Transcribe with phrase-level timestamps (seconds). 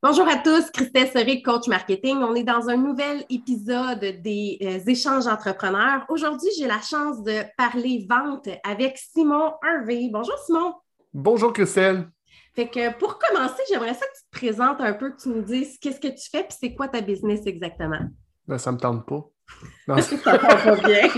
[0.00, 2.18] Bonjour à tous, Christelle Serré, coach marketing.
[2.18, 6.04] On est dans un nouvel épisode des euh, échanges entrepreneurs.
[6.08, 10.08] Aujourd'hui, j'ai la chance de parler vente avec Simon Harvey.
[10.12, 10.74] Bonjour Simon.
[11.12, 12.08] Bonjour Christelle.
[12.54, 15.42] Fait que pour commencer, j'aimerais ça que tu te présentes un peu, que tu nous
[15.42, 18.08] dises qu'est-ce que tu fais puis c'est quoi ta business exactement?
[18.46, 19.24] Ben, ça me tente pas.
[19.88, 20.00] Non.
[20.00, 21.08] ça pas bien.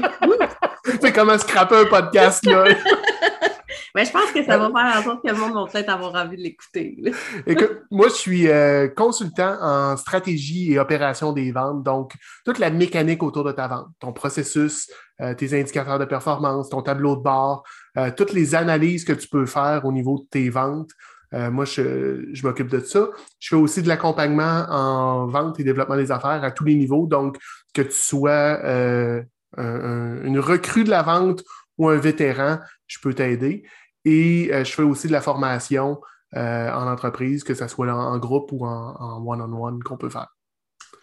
[1.03, 2.65] c'est comment scraper un podcast là.
[3.95, 6.15] Mais je pense que ça va faire en sorte que le monde va peut-être avoir
[6.15, 6.97] envie de l'écouter.
[7.91, 12.13] moi, je suis euh, consultant en stratégie et opération des ventes, donc
[12.45, 16.83] toute la mécanique autour de ta vente, ton processus, euh, tes indicateurs de performance, ton
[16.83, 17.65] tableau de bord,
[17.97, 20.91] euh, toutes les analyses que tu peux faire au niveau de tes ventes.
[21.33, 23.09] moi, je, je m'occupe de ça.
[23.39, 27.07] Je fais aussi de l'accompagnement en vente et développement des affaires à tous les niveaux.
[27.07, 27.39] Donc,
[27.73, 28.59] que tu sois
[29.57, 31.45] une recrue de la vente
[31.81, 33.65] ou un vétéran, je peux t'aider.
[34.05, 36.01] Et euh, je fais aussi de la formation
[36.37, 40.29] euh, en entreprise, que ce soit en, groupe ou en one-on-one qu'on peut faire.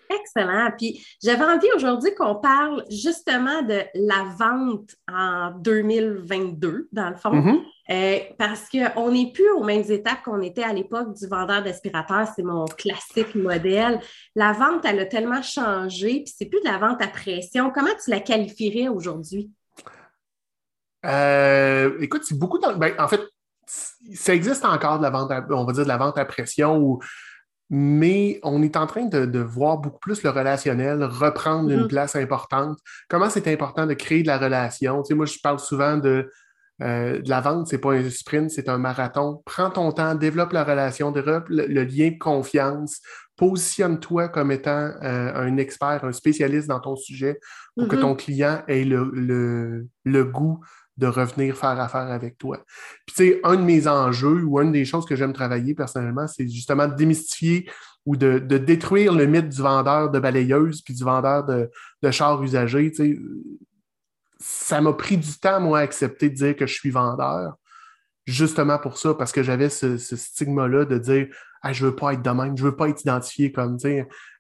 [0.10, 0.72] Excellent.
[0.78, 7.32] Puis j'avais envie aujourd'hui qu'on parle justement de la vente en 2022, dans le fond,
[7.32, 7.62] mm-hmm.
[7.90, 12.28] euh, parce qu'on n'est plus aux mêmes étapes qu'on était à l'époque du vendeur d'aspirateur.
[12.36, 14.00] C'est mon classique modèle.
[14.36, 17.72] La vente, elle a tellement changé, puis c'est plus de la vente à pression.
[17.74, 19.52] Comment tu la qualifierais aujourd'hui?
[21.06, 22.60] Euh, écoute, c'est beaucoup.
[22.60, 23.22] Ben, en fait,
[24.14, 27.00] ça existe encore de la vente, à, on va dire de la vente à pression,
[27.70, 31.88] mais on est en train de, voir beaucoup plus le relationnel reprendre une mm-hmm.
[31.88, 32.80] place importante.
[33.10, 35.04] Comment c'est important de créer de la relation?
[35.04, 36.32] Tu sais, moi, je parle souvent de,
[36.82, 39.42] euh, de la vente, c'est pas un sprint, c'est un marathon.
[39.46, 43.02] Prends ton temps, développe la relation, développe le, lien de confiance,
[43.36, 47.38] positionne-toi comme étant euh, un expert, un spécialiste dans ton sujet
[47.76, 48.02] pour que mm-hmm.
[48.02, 50.62] ton client ait le, le goût
[50.98, 52.58] de revenir faire affaire avec toi.
[53.06, 56.28] Puis, tu sais, un de mes enjeux ou une des choses que j'aime travailler personnellement,
[56.28, 57.70] c'est justement de démystifier
[58.06, 61.70] ou de, détruire le mythe du vendeur de balayeuse puis du vendeur de,
[62.02, 62.92] de chars usagés.
[64.40, 67.56] Ça m'a pris du temps, moi, à accepter de dire que je suis vendeur,
[68.26, 71.28] justement pour ça, parce que j'avais ce, stigma-là de dire
[71.62, 73.78] ah, je veux pas être de même, je veux pas être identifié comme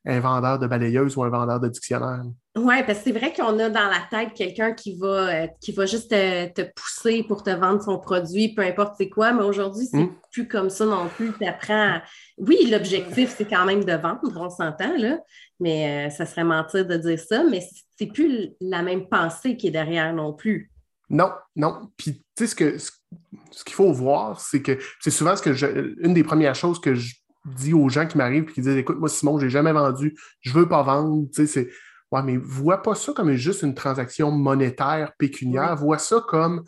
[0.05, 2.23] un vendeur de balayeuse ou un vendeur de dictionnaire.
[2.57, 5.72] Oui, parce que c'est vrai qu'on a dans la tête quelqu'un qui va, euh, qui
[5.72, 9.85] va juste te, pousser pour te vendre son produit, peu importe c'est quoi, mais aujourd'hui,
[9.85, 10.16] c'est hmm.
[10.31, 11.31] plus comme ça non plus.
[11.40, 12.01] Tu apprends.
[12.38, 15.19] Oui, l'objectif, c'est quand même de vendre, on s'entend, là,
[15.59, 17.62] mais euh, ça serait mentir de dire ça, mais
[17.97, 20.72] c'est plus la même pensée qui est derrière non plus.
[21.09, 21.89] Non, non.
[21.95, 25.53] Puis, tu sais, ce que, ce qu'il faut voir, c'est que c'est souvent ce que
[25.53, 28.75] je, une des premières choses que je dis aux gens qui m'arrivent et qui disent
[28.75, 31.28] Écoute, moi, Simon, j'ai jamais vendu, je veux pas vendre.
[31.34, 31.69] Tu sais, c'est
[32.12, 35.75] Ouais, mais vois pas ça comme juste une transaction monétaire, pécuniaire.
[35.75, 36.63] Vois ça comme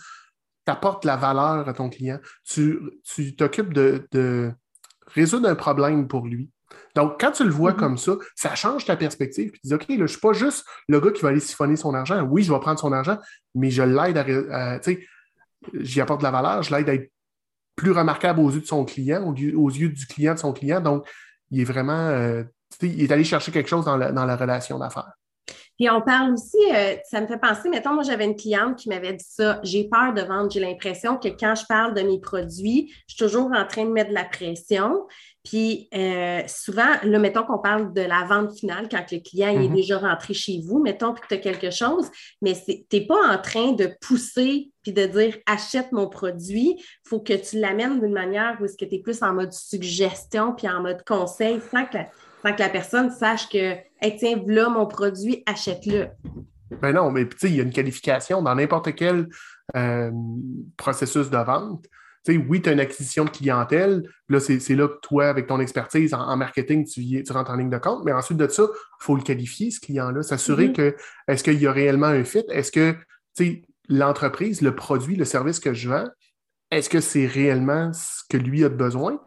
[0.66, 2.20] tu apportes la valeur à ton client.
[2.44, 2.80] Tu
[3.38, 4.52] t'occupes de,
[5.08, 6.50] résoudre un problème pour lui.
[6.96, 7.76] Donc, quand tu le vois mm-hmm.
[7.78, 9.52] comme ça, ça change ta perspective.
[9.52, 11.76] tu dis, OK, là, je ne suis pas juste le gars qui va aller siphonner
[11.76, 12.22] son argent.
[12.24, 13.18] Oui, je vais prendre son argent,
[13.56, 14.80] mais je l'aide à.
[14.80, 15.08] tu sais,
[15.74, 17.12] j'y apporte de la valeur, je l'aide à être
[17.76, 20.82] plus remarquable aux yeux de son client, aux yeux, du client de son client.
[20.82, 21.08] Donc,
[21.50, 22.10] il est vraiment.
[22.10, 22.44] Euh,
[22.82, 25.14] il est allé chercher quelque chose dans la relation d'affaires.
[25.80, 28.90] Puis on parle aussi, euh, ça me fait penser, mettons, moi j'avais une cliente qui
[28.90, 32.20] m'avait dit ça, j'ai peur de vendre, j'ai l'impression que quand je parle de mes
[32.20, 35.08] produits, je suis toujours en train de mettre de la pression.
[35.46, 39.70] Puis euh, souvent, là, mettons qu'on parle de la vente finale quand le client est
[39.70, 39.74] mm-hmm.
[39.74, 42.12] déjà rentré chez vous, mettons que tu as quelque chose,
[42.42, 46.76] mais tu n'es pas en train de pousser puis de dire achète mon produit.
[46.78, 49.54] Il faut que tu l'amènes d'une manière où est-ce que tu es plus en mode
[49.54, 52.00] suggestion puis en mode conseil sans que
[52.44, 53.76] sans que la personne sache que,
[54.18, 56.08] tiens, voilà mon produit, achète-le.
[56.82, 59.28] Ben non, mais tu sais, il y a une qualification dans n'importe quel
[59.76, 60.12] euh,
[60.78, 61.86] processus de vente.
[62.26, 64.04] Tu sais, oui, tu as une acquisition de clientèle.
[64.28, 67.70] Là, c'est là que toi, avec ton expertise en, marketing, tu, tu, rentres en ligne
[67.70, 68.04] de compte.
[68.06, 70.22] Mais ensuite de ça, il faut le qualifier, ce client-là.
[70.22, 70.74] S'assurer mm-hmm.
[70.74, 70.96] que,
[71.28, 72.44] est-ce qu'il y a réellement un fit?
[72.50, 72.92] Est-ce que,
[73.36, 76.08] tu sais, l'entreprise, le produit, le service que je vends,
[76.72, 79.20] est-ce que c'est réellement ce que lui a besoin?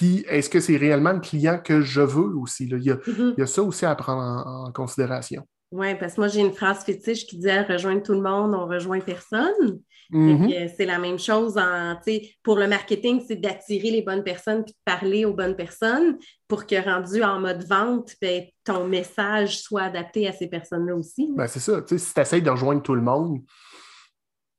[0.00, 2.64] Puis, est-ce que c'est réellement le client que je veux aussi?
[2.64, 3.34] Mm-hmm.
[3.36, 5.46] Il, y a, ça aussi à prendre en, considération.
[5.72, 8.66] Oui, parce que moi, j'ai une phrase fétiche qui dit rejoindre tout le monde, on
[8.66, 9.78] rejoint personne.
[10.10, 10.72] Mm-hmm.
[10.74, 11.96] C'est la même chose en,
[12.42, 16.16] pour le marketing, c'est d'attirer les bonnes personnes puis de parler aux bonnes personnes
[16.48, 21.30] pour que rendu en mode vente, ben, ton message soit adapté à ces personnes-là aussi.
[21.36, 21.82] Ben, c'est ça.
[21.86, 23.42] Si tu essaies de rejoindre tout le monde,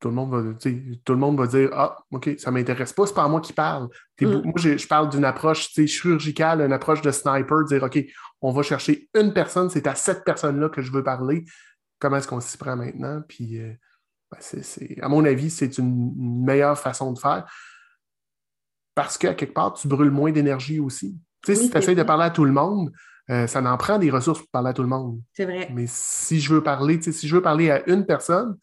[0.02, 3.06] tout le monde va, tout le monde va dire Ah, OK, ça ne m'intéresse pas,
[3.06, 3.88] c'est pas à moi qui parle.
[4.20, 4.42] Mm.
[4.44, 8.04] Moi, je, parle d'une approche chirurgicale, une approche de sniper, dire OK,
[8.42, 11.46] on va chercher une personne, c'est à cette personne-là que je veux parler.
[12.00, 13.22] Comment est-ce qu'on s'y prend maintenant?
[13.28, 13.72] Puis, euh,
[14.32, 14.40] ben,
[15.04, 17.46] à mon avis, c'est une meilleure façon de faire
[18.96, 21.18] parce qu'à quelque part, tu brûles moins d'énergie aussi.
[21.46, 22.92] Tu sais, si tu essaies de parler à tout le monde,
[23.30, 25.22] euh, ça en prend des ressources pour parler à tout le monde.
[25.34, 25.70] C'est vrai.
[25.74, 28.58] Mais si je veux parler, si je veux parler à une personne,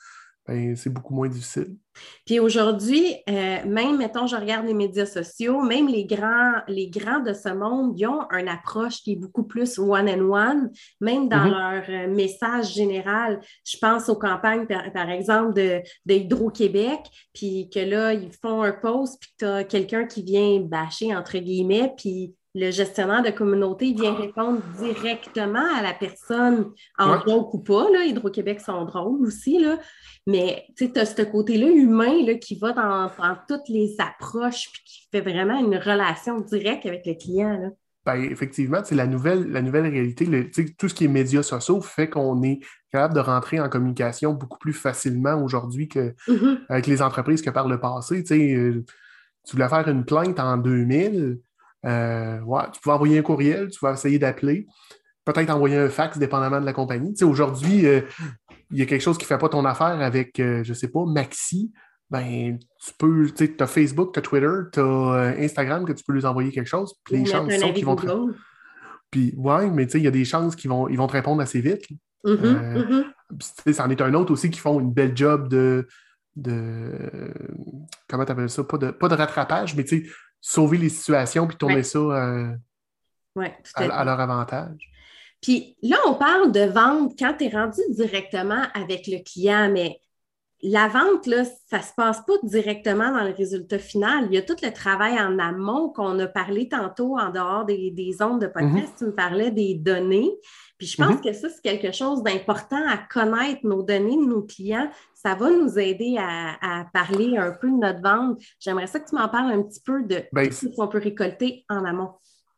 [0.48, 1.76] ben, c'est beaucoup moins difficile.
[2.24, 7.20] Puis aujourd'hui, euh, même, mettons, je regarde les médias sociaux, même les grands, les grands
[7.20, 10.70] de ce monde, ils ont une approche qui est beaucoup plus one-on-one,
[11.02, 11.50] même dans mm-hmm.
[11.50, 13.40] leur euh, message général.
[13.62, 17.00] Je pense aux campagnes, par, exemple, de, de Hydro-Québec,
[17.34, 21.14] puis que là, ils font un post, puis que tu as quelqu'un qui vient bâcher,
[21.14, 27.32] entre guillemets, puis le gestionnaire de communauté vient répondre directement à la personne en ouais.
[27.52, 27.86] ou pas.
[28.04, 29.78] Hydro-Québec sont drôles aussi, là.
[30.26, 33.10] mais tu as ce côté-là humain là, qui va dans,
[33.48, 37.58] toutes les approches puis qui fait vraiment une relation directe avec le client.
[37.60, 37.68] Là.
[38.04, 40.26] Ben, effectivement, la nouvelle, la nouvelle réalité,
[40.78, 44.58] tout ce qui est médias sociaux fait qu'on est capable de rentrer en communication beaucoup
[44.58, 46.88] plus facilement aujourd'hui qu'avec mm-hmm.
[46.88, 48.24] les entreprises que par le passé.
[48.30, 48.82] Euh,
[49.44, 51.38] tu voulais faire une plainte en 2000,
[51.86, 52.40] euh,
[52.72, 54.66] tu pouvais envoyer un courriel, tu vas essayer d'appeler,
[55.24, 57.14] peut-être envoyer un fax, dépendamment de la compagnie.
[57.22, 58.00] Aujourd'hui, euh,
[58.70, 60.74] il y a quelque chose qui ne fait pas ton affaire avec, euh, je ne
[60.74, 61.72] sais pas, Maxi.
[62.10, 66.14] Ben, tu peux, tu as Facebook, tu as Twitter, tu as Instagram que tu peux
[66.14, 66.94] lui envoyer quelque chose.
[67.04, 68.06] Puis les chances sont qu'ils vont te.
[69.10, 71.12] Puis, ouais, mais tu sais, il y a des chances qu'ils vont, ils vont te
[71.12, 71.86] répondre assez vite.
[72.24, 73.04] Mm-hmm,
[73.38, 73.72] mm-hmm.
[73.72, 75.86] C'en est un autre aussi qui font une belle job de.
[76.36, 76.92] de
[78.08, 78.64] comment tu appelles ça?
[78.64, 80.10] Pas de, pas de rattrapage, mais tu sais,
[80.40, 82.54] sauver les situations puis tourner ça euh,
[83.74, 84.90] à, leur avantage.
[85.40, 90.00] Puis là, on parle de vente quand tu es rendu directement avec le client, mais
[90.62, 94.26] la vente, là, ça ne se passe pas directement dans le résultat final.
[94.26, 97.92] Il y a tout le travail en amont qu'on a parlé tantôt en dehors des,
[97.92, 98.94] des ondes de podcast.
[98.94, 98.98] Mm-hmm.
[98.98, 100.30] Tu me parlais des données.
[100.76, 101.24] Puis je pense mm-hmm.
[101.24, 104.90] que ça, c'est quelque chose d'important à connaître nos données de nos clients.
[105.14, 108.40] Ça va nous aider à, parler un peu de notre vente.
[108.58, 111.64] J'aimerais ça que tu m'en parles un petit peu de ben, ce qu'on peut récolter
[111.68, 112.14] en amont.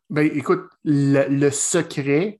[0.09, 2.39] Ben, écoute, le, secret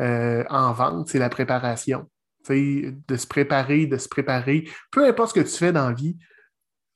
[0.00, 2.06] euh, en vente, c'est la préparation
[2.50, 4.68] de se préparer, de se préparer.
[4.90, 6.16] Peu importe ce que tu fais dans la vie,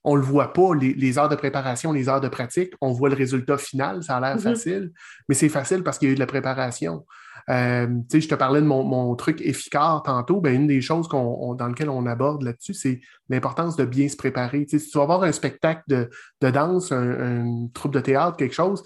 [0.03, 2.73] on ne le voit pas, les, heures de préparation, les heures de pratique.
[2.79, 4.41] On voit le résultat final, ça a l'air mm-hmm.
[4.41, 4.91] facile,
[5.27, 7.05] mais c'est facile parce qu'il y a eu de la préparation.
[7.49, 10.41] Euh, je te parlais de mon, truc efficace tantôt.
[10.41, 14.65] Ben, une des choses dans lesquelles on aborde là-dessus, c'est l'importance de bien se préparer.
[14.69, 18.83] si tu vas avoir un spectacle de, danse, un, troupe de théâtre, quelque chose,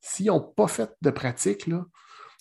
[0.00, 1.84] s'ils n'ont pas fait de pratique, là,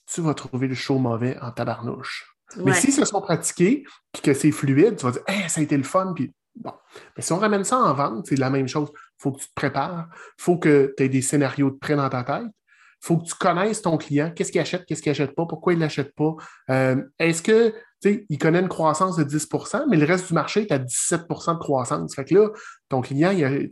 [0.06, 2.31] tu vas trouver le show mauvais en tabarnouche.
[2.58, 5.64] Mais s'ils se sont pratiqués, puis que c'est fluide, tu vas dire, hey, ça a
[5.64, 6.74] été le fun, puis bon.
[7.16, 8.90] Mais si on ramène ça en vente, c'est la même chose.
[8.94, 10.08] Il faut que tu te prépares,
[10.40, 13.26] il faut que tu aies des scénarios de prêt dans ta tête, il faut que
[13.26, 16.14] tu connaisses ton client, qu'est-ce qu'il achète, qu'est-ce qu'il n'achète pas, pourquoi il ne l'achète
[16.16, 16.36] pas.
[16.70, 19.48] Euh, est-ce que, il connaît une croissance de 10
[19.90, 22.16] mais le reste du marché est à 17 de croissance.
[22.16, 22.50] Fait que là,
[22.90, 23.70] ton client, il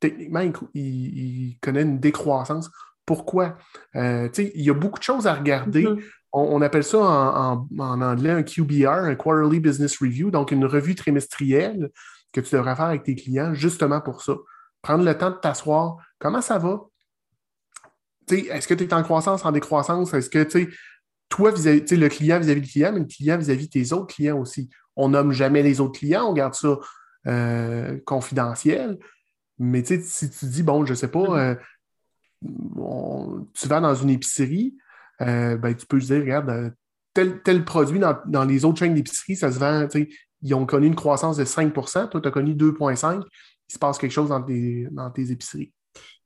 [0.00, 0.40] techniquement,
[0.74, 2.70] il, connaît une décroissance.
[3.06, 3.56] Pourquoi?
[3.96, 5.84] Euh, il y a beaucoup de choses à regarder.
[5.84, 10.94] Mm-hmm on, appelle ça en, anglais un QBR, un Quarterly Business Review, donc une revue
[10.94, 11.90] trimestrielle
[12.32, 14.34] que tu devrais faire avec tes clients justement pour ça.
[14.82, 15.96] Prendre le temps de t'asseoir.
[16.18, 16.80] Comment ça va?
[18.30, 20.14] Est-ce que tu es en croissance, en décroissance?
[20.14, 20.46] Est-ce que
[21.28, 24.38] toi, vis-à-vis, le client vis-à-vis du client, mais le client vis-à-vis de tes autres clients
[24.38, 24.70] aussi?
[24.94, 26.78] On nomme jamais les autres clients, on garde ça
[27.26, 28.98] euh, confidentiel.
[29.58, 31.56] Mais si tu dis, bon, je ne sais pas, mm-hmm.
[32.46, 34.76] euh, tu vas dans une épicerie,
[35.22, 36.70] euh, ben, tu peux dire, regarde, euh,
[37.14, 39.86] tel, tel produit dans, les autres chaînes d'épicerie, ça se vend,
[40.42, 43.22] ils ont connu une croissance de 5% toi, tu as connu 2,5
[43.70, 45.72] il se passe quelque chose dans tes, dans tes épiceries.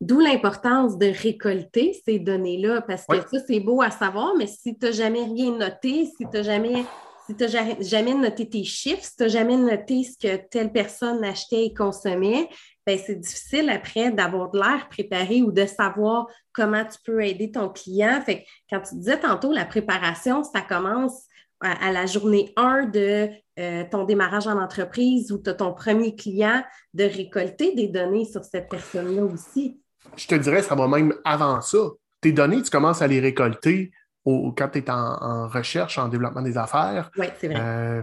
[0.00, 4.76] D'où l'importance de récolter ces données-là, parce que ça, c'est beau à savoir, mais si
[4.78, 6.84] tu n'as jamais rien noté, si tu n'as jamais,
[7.28, 7.34] si
[7.80, 11.74] jamais noté tes chiffres, si tu n'as jamais noté ce que telle personne achetait et
[11.74, 12.48] consommait,
[12.86, 17.50] ben, c'est difficile après d'avoir de l'air préparé ou de savoir comment tu peux aider
[17.50, 18.20] ton client.
[18.24, 21.24] Fait quand tu disais tantôt la préparation, ça commence
[21.60, 26.62] à, la journée 1 de euh, ton démarrage en entreprise ou ton premier client
[26.92, 29.80] de récolter des données sur cette personne-là aussi.
[30.16, 31.78] Je te dirais, ça va même avant ça.
[32.20, 33.92] Tes données, tu commences à les récolter
[34.24, 37.10] quand tu es en, recherche, en développement des affaires.
[37.18, 37.60] Oui, c'est vrai.
[37.60, 38.02] Euh,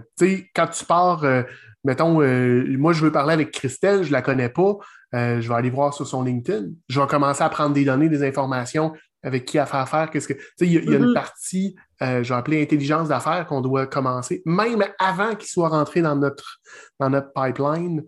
[0.56, 1.44] quand tu pars, euh,
[1.84, 4.78] mettons, euh, moi, je veux parler avec Christelle, je ne la connais pas,
[5.14, 6.70] je vais aller voir sur son LinkedIn.
[6.88, 10.28] Je vais commencer à prendre des données, des informations, avec qui à faire affaire, qu'est-ce
[10.28, 10.34] que.
[10.62, 11.14] Il y, a une mm-hmm.
[11.14, 16.16] partie, je vais appeler intelligence d'affaires, qu'on doit commencer, même avant qu'il soit rentré dans
[16.16, 16.60] notre,
[17.00, 18.04] dans notre pipeline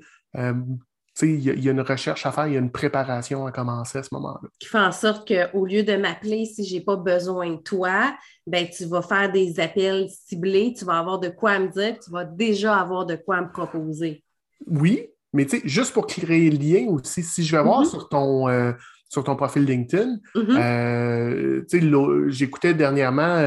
[1.21, 4.03] il y, a une recherche à faire, il y a une préparation à commencer à
[4.03, 4.49] ce moment-là.
[4.59, 8.15] Qui fait en sorte qu'au lieu de m'appeler si je n'ai pas besoin de toi,
[8.47, 12.09] ben, tu vas faire des appels ciblés, tu vas avoir de quoi me dire, tu
[12.09, 14.23] vas déjà avoir de quoi me proposer.
[14.65, 17.89] Oui, mais juste pour créer le lien aussi, si je vais voir mm-hmm.
[17.89, 18.71] sur ton, euh,
[19.13, 20.17] sur ton profil LinkedIn.
[20.35, 22.29] Mm-hmm.
[22.29, 23.37] J'écoutais dernièrement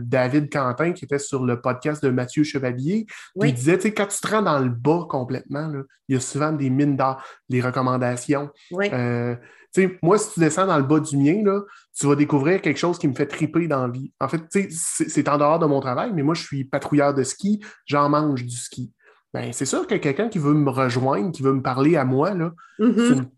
[0.00, 3.06] David Quentin qui était sur le podcast de Mathieu Chevalier.
[3.42, 5.72] Il disait, quand tu te rends dans le bas complètement,
[6.08, 8.50] il y a souvent des mines d'or, les recommandations.
[8.70, 11.60] moi, si tu descends dans le bas du mien, là,
[11.98, 14.12] tu vas découvrir quelque chose qui me fait triper dans la vie.
[14.20, 17.60] En fait, c'est en dehors de mon travail, mais moi, je suis patrouilleur de ski,
[17.84, 18.92] j'en mange du ski.
[19.34, 22.32] Ben, c'est sûr que quelqu'un qui veut me rejoindre, qui veut me parler à moi,
[22.32, 23.08] là, mm-hmm.
[23.08, 23.28] c'est une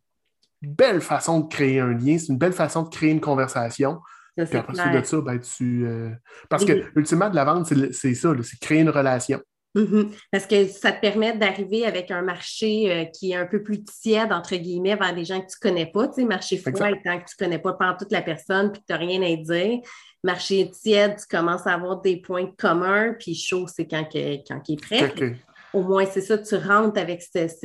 [0.62, 3.98] belle façon de créer un lien, c'est une belle façon de créer une conversation.
[4.36, 5.86] Puis après de ça, ben, tu.
[5.86, 6.10] Euh,
[6.48, 9.40] parce que, ultimement, de la vente, c'est ça, c'est créer une relation.
[9.74, 10.08] Mm-hmm.
[10.30, 13.84] Parce que ça te permet d'arriver avec un marché euh, qui est un peu plus
[13.84, 16.08] tiède, entre guillemets, vers des gens que tu ne connais pas.
[16.08, 18.80] Tu sais, marché froid étant que tu ne connais pas pendant toute la personne puis
[18.80, 19.80] que tu n'as rien à dire.
[20.24, 24.74] Marché tiède, tu commences à avoir des points communs, puis chaud, c'est quand, quand il
[24.74, 25.36] est prêt
[25.74, 27.64] au moins, c'est ça, tu rentres avec cette,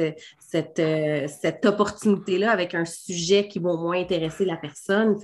[0.80, 5.18] euh, cette opportunité-là, avec un sujet qui va au moins intéresser la personne.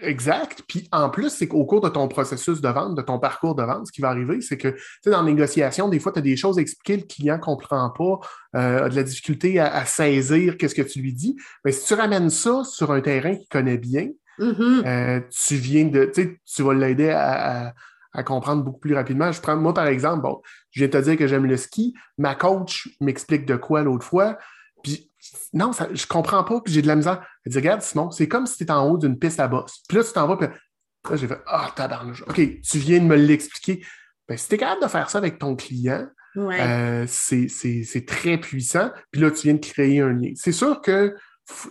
[0.00, 0.62] Exact.
[0.66, 3.62] Puis en plus, c'est qu'au cours de ton processus de vente, de ton parcours de
[3.62, 6.18] vente, ce qui va arriver, c'est que, tu sais, dans la négociation, des fois, tu
[6.18, 8.20] as des choses à expliquer, le client ne comprend pas,
[8.58, 11.36] euh, a de la difficulté à, saisir qu'est-ce que tu lui dis.
[11.64, 14.08] Mais si tu ramènes ça sur un terrain qu'il connaît bien,
[14.38, 14.86] mm-hmm.
[14.86, 17.74] euh, tu viens de, tu sais, tu vas l'aider à
[18.14, 19.32] à comprendre beaucoup plus rapidement.
[19.32, 20.40] Je prends, moi, par exemple, bon,
[20.72, 21.94] je viens de te dire que j'aime le ski.
[22.18, 24.38] Ma coach m'explique de quoi l'autre fois.
[24.82, 25.10] Puis,
[25.52, 27.24] non, ça, je comprends pas, puis j'ai de la misère.
[27.44, 29.82] Elle dit, regarde, Simon, c'est comme si tu étais en haut d'une piste à bosse.
[29.88, 32.22] Puis là, tu t'en vas, puis là, j'ai fait, ah, oh, tabarnouche.
[32.22, 33.84] OK, tu viens de me l'expliquer.
[34.28, 38.90] Ben, si tu es capable de faire ça avec ton client, euh, c'est très puissant.
[39.10, 40.32] Puis là, tu viens de créer un lien.
[40.34, 41.14] C'est sûr que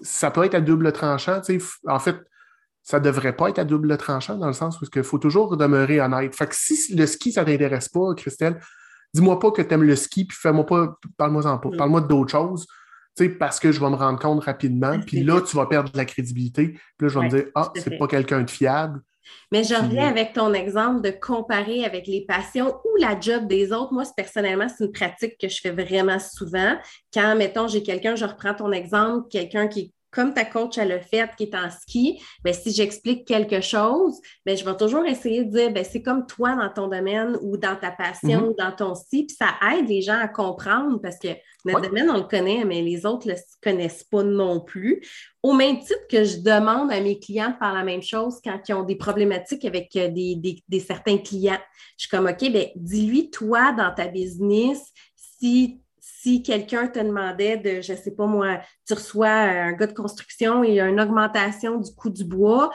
[0.03, 1.41] ça peut être à double tranchant.
[1.87, 2.17] En fait,
[2.83, 5.55] ça ne devrait pas être à double tranchant dans le sens où il faut toujours
[5.57, 6.35] demeurer honnête.
[6.35, 8.59] Fait que si le ski, ça ne t'intéresse pas, Christelle,
[9.13, 11.69] dis-moi pas que tu aimes le ski, puis fais-moi pas, parle-moi pas.
[11.69, 11.77] Mm.
[11.77, 12.67] Parle-moi d'autres choses,
[13.39, 14.99] parce que je vais me rendre compte rapidement.
[15.05, 16.69] Puis là, tu vas perdre de la crédibilité.
[16.69, 19.01] Puis là, je vais me dire, ah, c'est pas quelqu'un de fiable.
[19.51, 23.71] Mais je reviens avec ton exemple de comparer avec les passions ou la job des
[23.71, 23.93] autres.
[23.93, 26.75] Moi, personnellement, c'est une pratique que je fais vraiment souvent.
[27.13, 30.99] Quand, mettons, j'ai quelqu'un, je reprends ton exemple, quelqu'un qui comme ta coach a le
[30.99, 35.45] fait, qui est en ski, bien, si j'explique quelque chose, bien, je vais toujours essayer
[35.45, 38.55] de dire bien, c'est comme toi dans ton domaine ou dans ta passion ou mhm.
[38.57, 41.29] dans ton ski, puis ça aide les gens à comprendre parce que
[41.63, 45.01] notre domaine, on le connaît, mais les autres ne le connaissent pas non plus.
[45.43, 48.59] Au même titre que je demande à mes clients de faire la même chose quand
[48.67, 51.59] ils ont des problématiques avec euh, des, des certains clients.
[51.97, 55.80] Je suis comme, OK, bien, dis-lui, toi, dans ta business, si
[56.21, 59.93] si quelqu'un te demandait de, je ne sais pas moi, tu reçois un gars de
[59.93, 62.71] construction et une augmentation du coût du bois,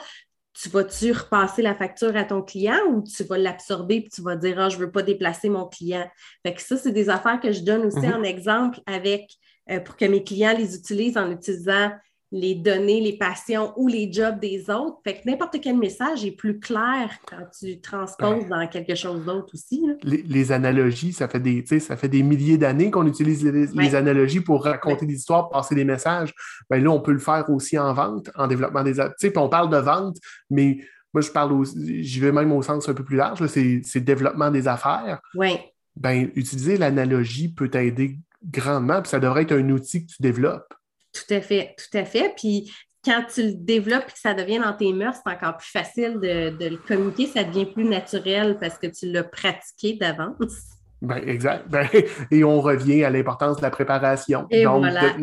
[0.53, 4.35] tu vas-tu repasser la facture à ton client ou tu vas l'absorber et tu vas
[4.35, 6.09] dire ah, je ne veux pas déplacer mon client?
[6.45, 8.15] Fait que ça, c'est des affaires que je donne aussi mhm.
[8.15, 9.31] en exemple avec
[9.69, 11.91] euh, pour que mes clients les utilisent en utilisant
[12.31, 14.97] les données, les passions ou les jobs des autres.
[15.03, 19.53] Fait que n'importe quel message est plus clair quand tu transposes dans quelque chose d'autre
[19.53, 19.85] aussi.
[20.03, 24.63] Les, analogies, ça fait des, ça fait des milliers d'années qu'on utilise les, analogies pour
[24.63, 26.33] raconter des histoires, passer des messages.
[26.69, 28.93] Ben là, on peut le faire aussi en vente, en développement des...
[29.19, 30.17] Puis on parle de vente,
[30.49, 30.79] mais
[31.13, 34.51] moi, je parle aussi, j'y vais même au sens un peu plus large, c'est développement
[34.51, 35.21] des affaires.
[35.35, 35.57] Oui.
[35.95, 40.73] Ben, utiliser l'analogie peut t'aider grandement, puis ça devrait être un outil que tu développes.
[41.13, 42.33] Tout à fait, tout à fait.
[42.35, 42.71] Puis
[43.03, 46.19] quand tu le développes et que ça devient dans tes mœurs, c'est encore plus facile
[46.19, 50.73] de, le communiquer, ça devient plus naturel parce que tu l'as pratiqué d'avance.
[51.01, 51.69] Ben, exact.
[51.69, 51.87] Ben,
[52.31, 54.47] et on revient à l'importance de la préparation.
[54.49, 55.21] Et Donc, de te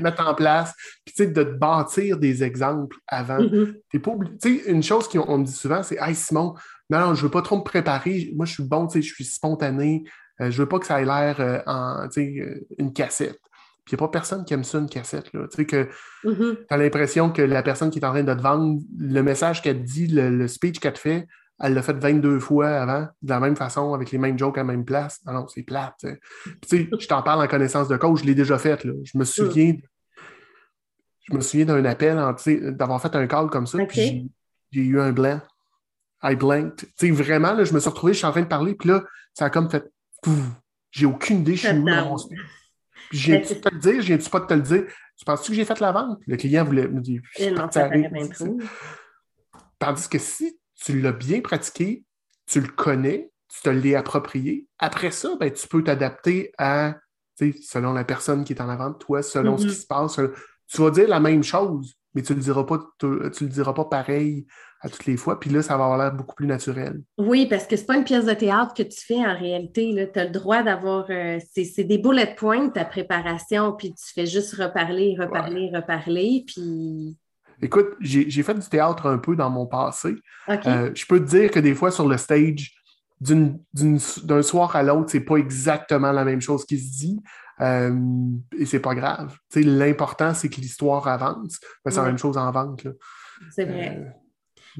[0.00, 3.38] mettre, en, place, puis de te bâtir des exemples avant.
[3.38, 4.00] Mm-hmm.
[4.00, 4.12] pas
[4.66, 6.54] Une chose qu'on me dit souvent, c'est Hey Simon,
[6.90, 8.30] non, non, je ne veux pas trop me préparer.
[8.34, 10.04] Moi, je suis bon, je suis spontané.
[10.40, 13.40] Euh, je ne veux pas que ça ait l'air euh, en euh, une cassette.
[13.84, 15.32] Puis il n'y a pas personne qui aime ça, une cassette.
[15.34, 15.46] Là.
[15.48, 15.88] Tu sais, que
[16.24, 16.56] mm-hmm.
[16.56, 19.60] tu as l'impression que la personne qui est en train de te vendre, le message
[19.60, 21.28] qu'elle te dit, le, speech qu'elle te fait,
[21.60, 24.62] elle l'a fait 22 fois avant, de la même façon, avec les mêmes jokes à
[24.62, 25.20] la même place.
[25.26, 25.94] Non, non, c'est plate.
[26.00, 26.18] Tu
[26.66, 28.82] sais, je t'en parle en connaissance de cause, je l'ai déjà fait.
[28.84, 28.92] Là.
[29.04, 29.76] Je me souviens.
[31.28, 32.18] Je me souviens d'un appel,
[32.72, 34.30] d'avoir fait un call comme ça, puis
[34.72, 35.40] j'ai eu un blanc.
[36.22, 36.76] I blanked.
[36.76, 38.88] Tu sais, vraiment, là, je me suis retrouvé, je suis en train de parler, puis
[38.88, 39.84] là, ça a comme fait.
[40.90, 42.16] J'ai aucune idée, je suis où dans mon
[43.12, 44.00] je viens-tu te le dire?
[44.00, 44.84] Je viens-tu pas de te le dire?
[45.16, 46.18] Tu penses-tu que j'ai fait la vente?
[46.26, 47.22] Le client voulait me dire.
[49.78, 52.04] Tandis que si tu l'as bien pratiqué,
[52.46, 56.96] tu le connais, tu te l'es approprié, après ça, ben, tu peux t'adapter à,
[57.62, 59.80] selon la personne qui est en avant de toi, selon ce qui mm-hmm.
[59.80, 60.20] se passe.
[60.66, 63.72] Tu vas dire la même chose, mais tu ne le, diras pas, tu le diras
[63.72, 64.46] pas pareil
[64.80, 65.40] à toutes les fois.
[65.40, 67.00] Puis là, ça va avoir l'air beaucoup plus naturel.
[67.18, 70.10] Oui, parce que c'est pas une pièce de théâtre que tu fais en réalité.
[70.12, 71.06] Tu as le droit d'avoir.
[71.10, 76.44] Euh, c'est des bullet points, ta préparation, puis tu fais juste reparler, reparler, reparler.
[76.46, 77.16] Puis.
[77.62, 80.14] Écoute, j'ai fait du théâtre un peu dans mon passé.
[80.48, 82.74] Euh, je peux te dire que des fois, sur le stage,
[83.20, 87.20] d'un soir à l'autre, c'est pas exactement la même chose qui se dit.
[87.60, 87.94] Euh,
[88.58, 89.36] et c'est pas grave.
[89.54, 91.60] L'important, c'est que l'histoire avance.
[91.86, 92.86] C'est la même chose en vente.
[93.50, 93.98] C'est vrai.
[93.98, 94.10] Euh,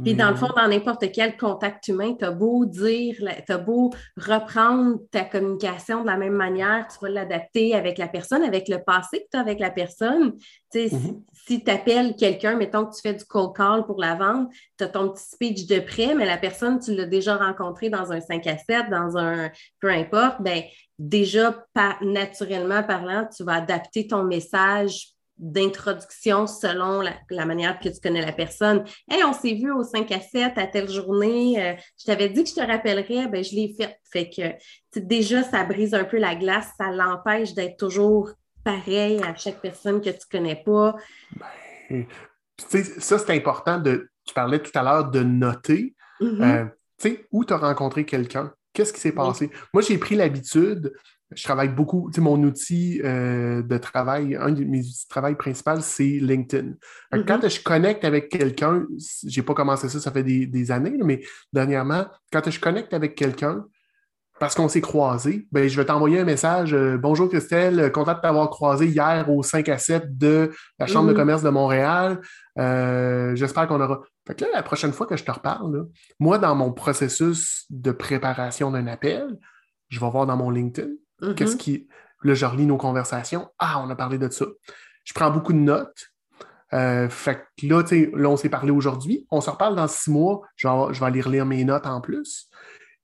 [0.02, 3.16] puis dans le fond, dans n'importe quel contact humain, tu as beau dire,
[3.46, 8.08] tu as beau reprendre ta communication de la même manière, tu vas l'adapter avec la
[8.08, 10.32] personne, avec le passé que tu as avec la personne.
[10.74, 11.22] Mm-hmm.
[11.46, 14.84] Si, tu appelles quelqu'un, mettons que tu fais du cold call pour la vente, tu
[14.84, 18.20] as ton petit speech de prêt, mais la personne, tu l'as déjà rencontrée dans un
[18.20, 20.62] 5 à 7, dans un peu importe, ben
[20.98, 21.64] déjà,
[22.00, 28.32] naturellement parlant, tu vas adapter ton message d'introduction selon la, manière que tu connais la
[28.32, 28.84] personne.
[29.10, 31.60] Hey, on s'est vu au 5 à 7 à telle journée.
[31.60, 33.98] Euh, je t'avais dit que je te rappellerais, ben, je l'ai fait.
[34.12, 38.30] Fait que déjà, ça brise un peu la glace, ça l'empêche d'être toujours
[38.62, 40.94] pareil à chaque personne que tu ne connais pas.
[41.36, 42.06] Ben,
[42.56, 44.08] ça, c'est important de.
[44.24, 45.94] Tu parlais tout à l'heure de noter.
[46.20, 46.42] Mm-hmm.
[46.42, 46.64] Euh,
[46.98, 48.54] tu sais, où tu as rencontré quelqu'un?
[48.74, 49.50] Qu'est-ce qui s'est passé?
[49.72, 50.92] Moi, j'ai pris l'habitude
[51.34, 52.10] je travaille beaucoup.
[52.10, 56.04] Tu sais, mon outil euh, de travail, un de mes outils de travail principal, c'est
[56.04, 56.72] LinkedIn.
[57.10, 57.50] Quand mm-hmm.
[57.50, 58.86] je connecte avec quelqu'un,
[59.26, 63.64] j'ai pas commencé ça, ça fait des, années, mais dernièrement, quand je connecte avec quelqu'un,
[64.40, 66.74] parce qu'on s'est croisé, ben, je vais t'envoyer un message.
[66.74, 71.08] Euh, Bonjour Christelle, content de t'avoir croisé hier au 5 à 7 de la Chambre
[71.08, 71.16] de mm-hmm.
[71.16, 72.20] commerce de Montréal.
[72.58, 74.02] Euh, j'espère qu'on aura.
[74.26, 75.88] Fait que là, la prochaine fois que je te reparle,
[76.18, 79.38] moi, dans mon processus de préparation d'un appel,
[79.88, 80.90] je vais voir dans mon LinkedIn
[81.36, 81.58] Qu'est-ce mm-hmm.
[81.58, 81.88] qui.
[82.22, 83.48] Là, je relis nos conversations.
[83.58, 84.46] Ah, on a parlé de ça.
[85.04, 86.10] Je prends beaucoup de notes.
[86.72, 87.82] Euh, fait que là,
[88.14, 89.26] là, on s'est parlé aujourd'hui.
[89.30, 90.42] On se reparle dans six mois.
[90.56, 92.48] Je vais, aller relire mes notes en plus.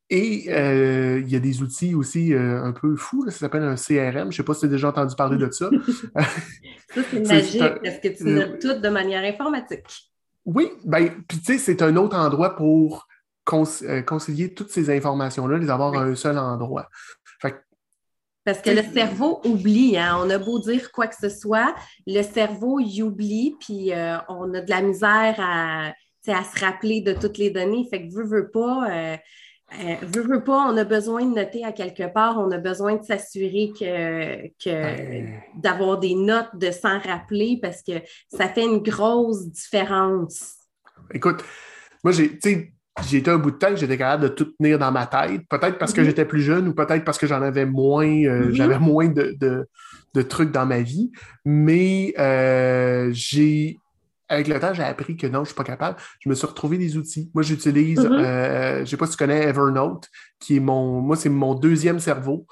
[0.09, 3.77] Et euh, il y a des outils aussi euh, un peu fous, ça s'appelle un
[3.77, 4.13] CRM.
[4.13, 5.71] Je ne sais pas si tu as déjà entendu parler de ça.
[6.17, 10.10] ça, c'est magique parce que tu notes tout de manière informatique.
[10.45, 13.07] Oui, ben, puis tu sais, c'est un autre endroit pour
[13.45, 16.89] concilier toutes ces informations-là, les avoir à un seul endroit.
[17.41, 17.57] Fait que
[18.45, 20.17] parce que le cerveau oublie, hein?
[20.19, 21.75] on a beau dire quoi que ce soit,
[22.07, 27.03] le cerveau il oublie, puis euh, on a de la misère à, à, se rappeler
[27.03, 27.87] de toutes les données.
[27.91, 29.17] Fait que veut, veut pas, euh,
[29.73, 33.05] euh, veut, pas, on a besoin de noter à quelque part, on a besoin de
[33.05, 37.93] s'assurer que, que d'avoir des notes, de s'en rappeler, parce que
[38.29, 40.57] ça fait une grosse différence.
[41.13, 41.45] Écoute,
[42.03, 42.39] moi j'ai,
[43.09, 45.43] j'ai été un bout de temps que j'étais capable de tout tenir dans ma tête.
[45.49, 46.07] Peut-être parce que mhm.
[46.07, 48.55] j'étais plus jeune ou peut-être parce que j'en avais moins, euh, mhm.
[48.55, 49.69] j'avais moins de,
[50.29, 51.11] trucs dans ma vie.
[51.45, 53.79] Mais euh, j'ai
[54.31, 55.97] avec le temps, j'ai appris que non, je ne suis pas capable.
[56.21, 57.31] Je me suis retrouvé des outils.
[57.35, 58.13] Moi, j'utilise, mhm.
[58.13, 61.55] euh, je ne sais pas si tu connais Evernote, qui est mon, moi, c'est mon
[61.55, 62.47] deuxième cerveau.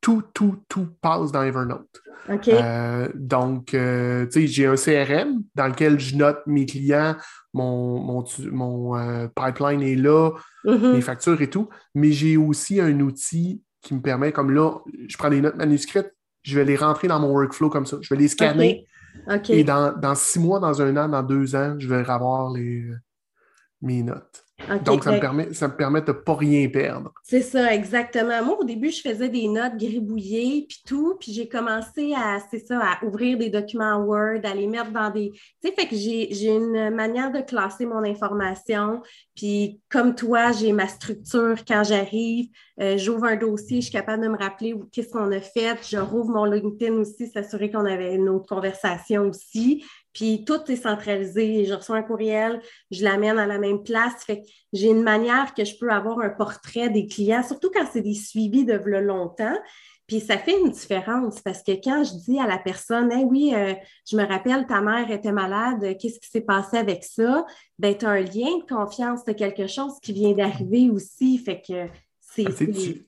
[0.00, 2.00] Tout, tout, tout passe dans Evernote.
[2.48, 7.16] Euh, donc, euh, tu sais, j'ai un CRM dans lequel je note mes clients,
[7.52, 10.30] mon, mon, euh, pipeline est là,
[10.64, 10.92] mm-hmm.
[10.92, 15.16] mes factures et tout, mais j'ai aussi un outil qui me permet, comme là, je
[15.16, 16.12] prends des notes manuscrites,
[16.42, 17.98] je vais les rentrer dans mon workflow comme ça.
[18.00, 18.84] Je vais les scanner.
[19.48, 22.84] Et dans, dans, six mois, dans un an, dans deux ans, je vais avoir les,
[23.82, 24.46] mes notes.
[24.84, 27.12] Donc, ça, me permet, ça me permet de ne pas rien perdre.
[27.22, 28.42] C'est ça, exactement.
[28.42, 32.66] Moi, au début, je faisais des notes gribouillées, puis tout, puis j'ai commencé à, c'est
[32.66, 35.32] ça, à ouvrir des documents Word, à les mettre dans des...
[35.62, 39.02] Tu sais, fait que j'ai une manière de classer mon information,
[39.34, 42.48] puis comme toi, j'ai ma structure quand j'arrive,
[42.80, 45.96] euh, j'ouvre un dossier, je suis capable de me rappeler qu'est-ce qu'on a fait, je
[45.96, 51.66] rouvre mon LinkedIn aussi, s'assurer qu'on avait une autre conversation aussi, puis tout est centralisé.
[51.66, 52.60] Je reçois un courriel,
[52.90, 54.24] je l'amène à la même place.
[54.24, 57.86] Fait que j'ai une manière que je peux avoir un portrait des clients, surtout quand
[57.92, 59.56] c'est des suivis de longtemps.
[60.06, 63.52] Puis ça fait une différence parce que quand je dis à la personne, hey, oui,
[63.54, 63.74] euh,
[64.08, 67.44] je me rappelle, ta mère était malade, qu'est-ce qui s'est passé avec ça?
[67.78, 71.38] Ben, tu as un lien de confiance, de quelque chose qui vient d'arriver aussi.
[71.38, 71.88] Fait que
[72.36, 73.06] c'est.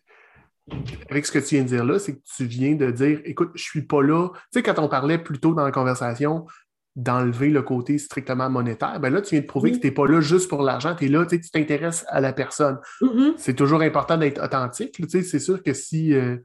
[0.70, 0.74] Ah,
[1.10, 3.50] avec ce que tu viens de dire là, c'est que tu viens de dire, écoute,
[3.54, 4.28] je suis pas là.
[4.28, 6.46] Tu sais, quand on parlait plus tôt dans la conversation,
[6.94, 10.06] d'enlever le côté strictement monétaire, ben là, tu viens de prouver que tu n'es pas
[10.06, 12.78] là juste pour l'argent, tu es là, tu t'intéresses à la personne.
[13.00, 13.34] Mm-hmm.
[13.38, 15.00] C'est toujours important d'être authentique.
[15.08, 16.36] C'est sûr que si, euh,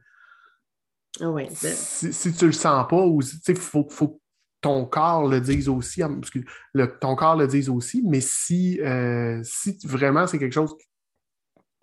[1.22, 4.19] ah ben si, tu le sens pas, ou il faut, faut que
[4.62, 6.39] ton corps le dise aussi, parce que
[6.74, 10.76] le, ton corps le dise aussi, mais si, euh, si vraiment c'est quelque chose,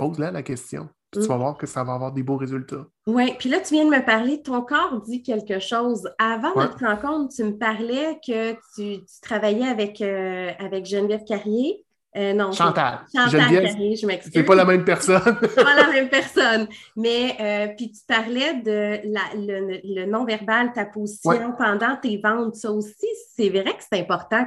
[0.00, 1.38] pose-la la question tu vas mm.
[1.38, 2.86] voir que ça va avoir des beaux résultats.
[3.06, 6.08] Oui, puis là, tu viens de me parler, ton corps dit quelque chose.
[6.18, 11.84] Avant notre rencontre, tu me parlais que tu, travaillais avec, euh, avec Geneviève Carrier.
[12.16, 12.50] Euh, non.
[12.50, 13.00] Chantal.
[13.14, 14.32] Chantal Carré, je m'excuse.
[14.34, 15.22] C'est pas la même personne.
[15.54, 16.66] pas la même personne.
[16.96, 22.56] Mais euh, puis tu parlais de la, le, non-verbal, ta position pendant tes ventes.
[22.56, 24.44] Ça aussi, c'est vrai que c'est important,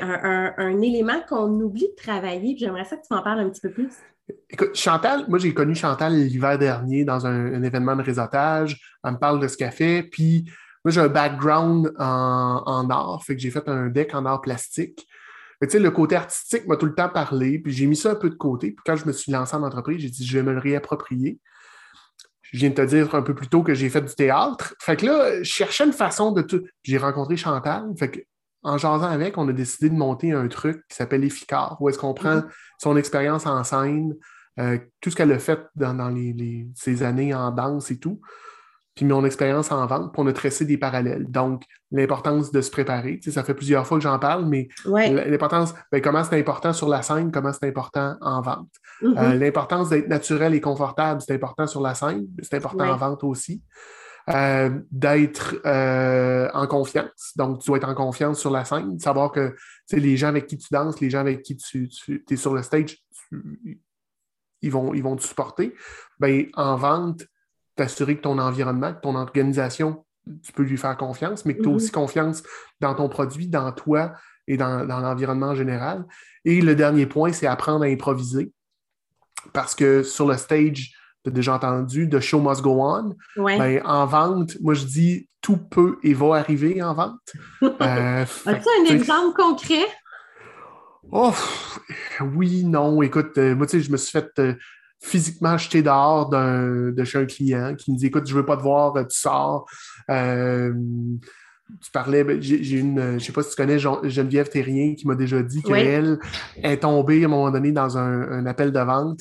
[0.00, 2.56] un, un, élément qu'on oublie de travailler.
[2.58, 3.92] J'aimerais ça que tu m'en parles un petit peu plus.
[4.48, 8.80] Écoute, Chantal, moi j'ai connu Chantal l'hiver dernier dans un, événement de réseautage.
[9.04, 10.02] Elle me parle de ce qu'elle fait.
[10.02, 10.50] Puis
[10.84, 15.06] moi j'ai un background en, art, fait que j'ai fait un deck en art plastique
[15.62, 18.34] le côté artistique m'a tout le temps parlé, puis j'ai mis ça un peu de
[18.34, 18.68] côté.
[18.72, 21.38] Puis quand je me suis lancé en entreprise, j'ai dit, je vais me le réapproprier.
[22.42, 24.74] Je viens de te dire un peu plus tôt que j'ai fait du théâtre.
[24.80, 26.62] Fait que là, je cherchais une façon de tout.
[26.82, 27.84] J'ai rencontré Chantal.
[27.98, 28.20] Fait que,
[28.62, 31.98] en jasant avec, on a décidé de monter un truc qui s'appelle Efficar, où est-ce
[31.98, 32.50] qu'on prend mm-hmm.
[32.78, 34.14] son expérience en scène,
[34.60, 38.20] euh, tout ce qu'elle a fait dans, les, ses années en danse et tout,
[38.94, 41.30] puis mon expérience en vente, pour on a tressé des parallèles.
[41.30, 43.18] Donc, l'importance de se préparer.
[43.18, 46.74] Tu sais, ça fait plusieurs fois que j'en parle, mais l'importance, ben, comment c'est important
[46.74, 48.68] sur la scène, comment c'est important en vente.
[49.00, 49.18] Mm-hmm.
[49.18, 53.24] Euh, l'importance d'être naturel et confortable, c'est important sur la scène, c'est important en vente
[53.24, 53.62] aussi.
[54.30, 57.32] Euh, d'être euh, en confiance.
[57.34, 59.56] Donc, tu dois être en confiance sur la scène, savoir que
[59.90, 62.62] les gens avec qui tu danses, les gens avec qui tu, tu es sur le
[62.62, 62.98] stage,
[64.62, 65.74] ils, vont, ils vont te supporter.
[66.20, 67.26] Ben, en vente,
[67.74, 70.04] t'assurer que ton environnement, que ton organisation,
[70.44, 71.92] tu peux lui faire confiance, mais que tu as aussi mhm.
[71.92, 72.42] confiance
[72.78, 74.12] dans ton produit, dans toi
[74.46, 76.04] et dans, l'environnement général.
[76.44, 78.52] Et le dernier point, c'est apprendre à improviser.
[79.52, 83.14] Parce que sur le stage, tu as déjà entendu, The Show Must Go On?
[83.36, 87.20] Ben, en vente, moi je dis tout peut et va arriver en vente.
[87.62, 89.86] Euh, As-tu un exemple concret?
[91.10, 91.32] Oh,
[92.36, 93.02] oui, non.
[93.02, 94.54] Écoute, euh, moi, tu sais, je me suis fait euh,
[95.00, 98.62] physiquement jeté dehors de chez un client qui me dit Écoute, je veux pas te
[98.62, 99.66] voir, tu sors.
[101.80, 105.14] Tu parlais, ben, j'ai une, je sais pas si tu connais Geneviève Terrien qui m'a
[105.14, 106.18] déjà dit qu'elle
[106.62, 109.20] est tombée à un moment donné dans un, appel de vente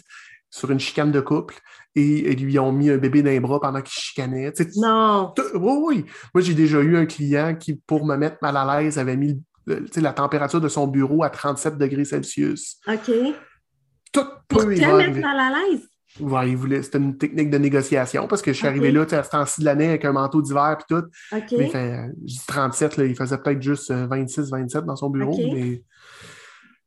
[0.49, 1.55] sur une chicane de couple
[1.95, 4.53] et, ils lui ont mis un bébé dans les bras pendant qu'il chicanait.
[4.77, 5.33] non.
[5.55, 6.05] Oui, oui.
[6.33, 9.41] Moi, j'ai déjà eu un client qui, pour me mettre mal à l'aise, avait mis
[9.67, 12.77] la température de son bureau à 37 degrés Celsius.
[12.87, 13.11] OK.
[14.11, 15.87] Tout Pour te mettre mal à l'aise?
[16.19, 19.29] Ouais, voulait, c'était une technique de négociation parce que je suis arrivé là à ce
[19.29, 21.05] temps-ci de l'année avec un manteau d'hiver et tout.
[21.31, 21.53] OK.
[21.57, 22.09] Mais fait,
[22.47, 25.37] 37, là, il faisait peut-être juste 26, euh, 27 dans son bureau.
[25.37, 25.83] Mais...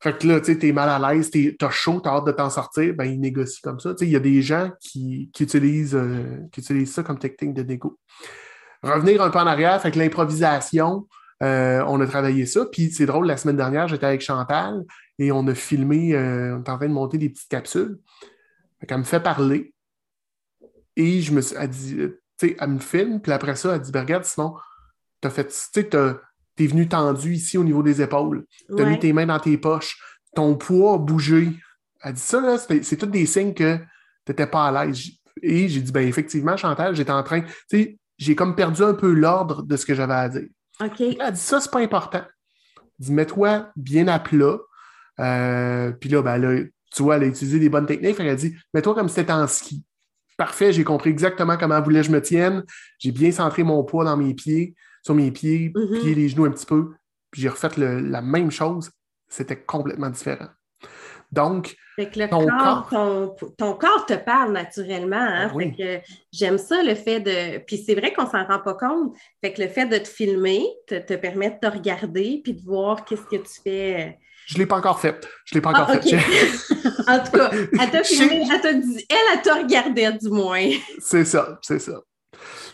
[0.04, 2.92] Fait que là, tu t'es mal à l'aise, t'as chaud, t'as hâte de t'en sortir,
[2.92, 3.94] ben il négocie comme ça.
[4.02, 7.98] Il y a des gens qui, utilisent, euh, qui utilisent ça comme technique de négo.
[8.82, 11.08] Revenir un peu en arrière, fait que l'improvisation,
[11.42, 12.66] euh, on a travaillé ça.
[12.70, 14.84] Puis c'est drôle, la semaine dernière, j'étais avec Chantal
[15.18, 17.98] et on a filmé, on est en train de monter des petites capsules.
[18.86, 19.72] Elle me fait parler.
[20.96, 23.80] Et je me suis, elle dit, tu sais, elle me filme, puis après ça, elle
[23.80, 24.54] dit, ben, regarde, sinon,
[25.22, 25.88] t'as fait, tu sais,
[26.56, 28.44] t'es venu tendu ici au niveau des épaules.
[28.76, 29.98] T'as mis tes mains dans tes poches.
[30.34, 31.52] Ton poids a bougé.
[32.02, 33.78] Elle dit ça, là, c'est tous des signes que
[34.24, 35.10] t'étais pas à l'aise.
[35.42, 38.94] Et j'ai dit, ben effectivement, Chantal, j'étais en train, tu sais, j'ai comme perdu un
[38.94, 40.48] peu l'ordre de ce que j'avais à dire.
[40.80, 41.00] OK.
[41.00, 42.22] Elle dit, ça, c'est pas important.
[42.76, 44.58] Elle dit, mets-toi bien à plat.
[45.20, 46.62] Euh, puis là, ben là,
[46.94, 48.16] tu vois, elle a utilisé des bonnes techniques.
[48.18, 49.84] Elle a dit Mets-toi comme si c'était en ski.
[50.36, 52.64] Parfait, j'ai compris exactement comment elle voulait que je me tienne.
[52.98, 56.00] J'ai bien centré mon poids dans mes pieds, sur mes pieds, mm-hmm.
[56.00, 56.92] pieds, les genoux un petit peu.
[57.30, 58.90] Puis j'ai refait la même chose.
[59.28, 60.48] C'était complètement différent.
[61.32, 61.74] Donc,
[62.30, 65.16] ton, corps, Ton, corps te parle naturellement.
[65.16, 65.50] Hein?
[65.52, 66.00] Ah que
[66.32, 67.58] j'aime ça, le fait de.
[67.64, 69.16] Puis c'est vrai qu'on s'en rend pas compte.
[69.42, 72.62] Fait que le fait de te filmer te, te permet de te regarder puis de
[72.62, 75.26] voir qu'est-ce que tu fais je ne l'ai pas encore fait.
[75.46, 76.16] Je ne l'ai pas encore ah, fait.
[77.08, 80.68] en tout cas, elle t'a filmé, elle t'a dit, elle, t'a regardé du moins.
[80.98, 82.02] c'est ça, c'est ça.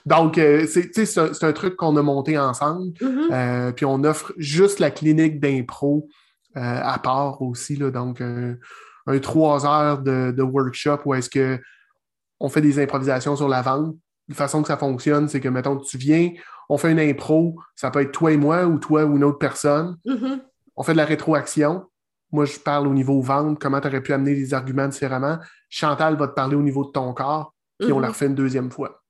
[0.07, 2.93] Donc, euh, c'est un, truc qu'on a monté ensemble.
[3.01, 3.33] Mm-hmm.
[3.33, 6.09] Euh, puis on offre juste la clinique d'impro
[6.57, 7.77] euh, à part aussi.
[7.77, 11.59] Là, donc, un trois heures de, workshop où est-ce que
[12.39, 13.95] on fait des improvisations sur la vente.
[14.29, 16.31] La façon que ça fonctionne, c'est que, mettons, tu viens,
[16.69, 19.39] on fait une impro, ça peut être toi et moi ou toi ou une autre
[19.39, 19.97] personne.
[20.07, 20.41] Mm-hmm
[20.81, 21.85] on fait de la rétroaction.
[22.33, 25.39] Moi, je parle au niveau vente, comment tu aurais pu amener les arguments différemment?
[25.69, 28.13] Chantal va te parler au niveau de ton corps, puis on la mhm.
[28.13, 29.03] refait une deuxième fois.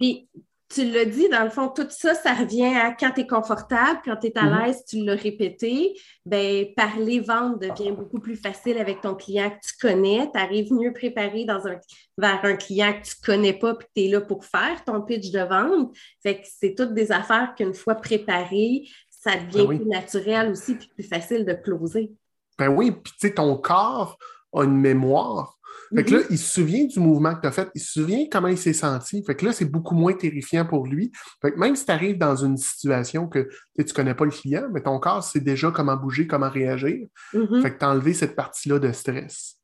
[0.00, 0.28] Puis,
[0.70, 4.00] tu l'as dit, dans le fond, tout ça, ça revient à quand tu es confortable,
[4.04, 4.58] quand tu es à mhm.
[4.58, 9.66] l'aise, tu l'as répété, ben, parler vente devient beaucoup plus facile avec ton client que
[9.66, 10.30] tu connais.
[10.32, 11.76] Tu arrives mieux préparé dans un,
[12.16, 14.84] vers un client que tu ne connais pas puis que tu es là pour faire
[14.84, 15.92] ton pitch de vente.
[16.22, 20.76] Fait que c'est toutes des affaires qu'une fois préparées, ça devient ben plus naturel aussi,
[20.76, 22.12] puis plus facile de closer.
[22.56, 24.16] Ben oui, puis tu sais, ton corps
[24.52, 25.58] a une mémoire.
[25.94, 28.24] Fait que là, il se souvient du mouvement que tu as fait, il se souvient
[28.30, 29.24] comment il s'est senti.
[29.24, 31.10] Fait que là, c'est beaucoup moins terrifiant pour lui.
[31.42, 33.48] Fait que même si tu arrives dans une situation que
[33.78, 37.06] tu ne connais pas le client, mais ton corps sait déjà comment bouger, comment réagir.
[37.34, 37.60] Mhm.
[37.62, 39.56] Fait que tu as enlevé cette partie-là de stress.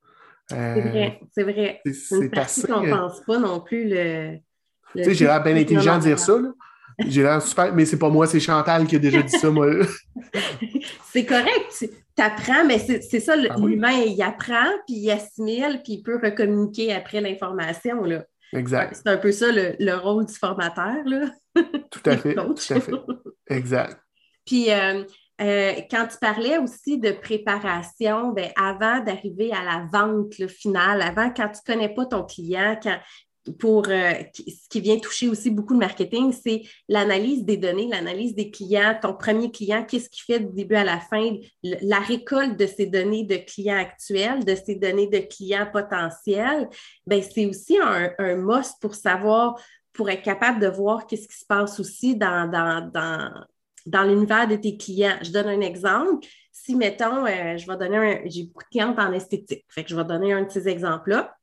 [0.52, 1.80] Euh, C'est vrai, c'est vrai.
[1.84, 2.72] c'est- C'est une partie assez.
[2.72, 3.88] qu'on euh, pense pas non plus.
[3.88, 4.36] Le,
[4.96, 6.52] Tu sais, j'ai l'air bien intelligent de dire ça, là.
[7.06, 9.66] J'ai l'air super, mais c'est pas moi, c'est Chantal qui a déjà dit ça, moi.
[11.12, 11.84] C'est correct,
[12.16, 13.72] tu apprends, mais c'est ça, le- Ah oui.
[13.72, 18.02] l'humain, il apprend, puis il assimile, puis il peut recommuniquer après l'information.
[18.52, 18.94] Exact.
[18.94, 20.96] C'est un peu ça le, le rôle du formateur.
[21.04, 21.30] Là.
[21.90, 22.34] Tout à fait.
[22.34, 22.92] Tout à fait.
[23.48, 24.00] Exact.
[24.44, 25.04] Puis euh,
[25.40, 31.02] euh, quand tu parlais aussi de préparation, ben, avant d'arriver à la vente là, finale,
[31.02, 32.96] avant quand tu ne connais pas ton client, quand,
[33.52, 38.34] pour euh, ce qui vient toucher aussi beaucoup le marketing, c'est l'analyse des données, l'analyse
[38.34, 42.58] des clients, ton premier client, qu'est-ce qu'il fait du début à la fin, la récolte
[42.58, 46.68] de ces données de clients actuels, de ces données de clients potentiels,
[47.06, 49.60] ben, c'est aussi un, un must pour savoir,
[49.92, 53.30] pour être capable de voir qu'est-ce qui se passe aussi dans, dans, dans,
[53.86, 55.18] dans l'univers de tes clients.
[55.22, 56.26] Je donne un exemple.
[56.52, 59.90] Si, mettons, euh, je vais donner un, j'ai beaucoup de clientes en esthétique, fait que
[59.90, 61.35] je vais donner un de ces exemples-là.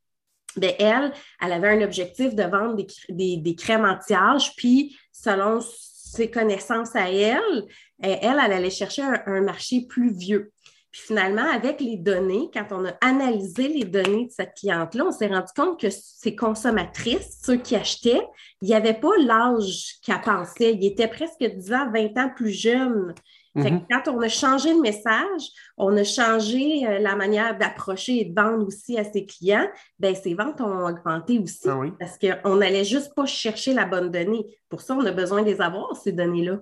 [0.58, 1.12] Ben, elle,
[1.42, 6.30] elle avait un objectif de vendre des, cr- des, des crèmes anti-âge, puis selon ses
[6.30, 7.66] connaissances à elle,
[8.06, 10.52] euh, elle, allait chercher un, un marché plus vieux.
[10.94, 15.12] Puis finalement, avec les données, quand on a analysé les données de cette cliente-là, on
[15.12, 18.22] s'est rendu compte que ces consommatrices, ceux qui achetaient,
[18.62, 20.76] il n'y avait pas l'âge qu'elle pensait.
[20.76, 23.16] Ils étaient presque 10 ans, 20 ans plus jeunes.
[23.56, 23.86] Fait que Mhm.
[23.92, 28.34] quand on a changé le message, on a changé euh, la manière d'approcher et de
[28.34, 29.68] vendre aussi à ses clients,
[30.00, 31.92] ben ses ventes ont augmenté aussi Ah oui.
[32.00, 34.44] parce qu'on n'allait juste pas chercher la bonne donnée.
[34.70, 36.60] Pour ça, on a besoin de les avoir, ces données-là.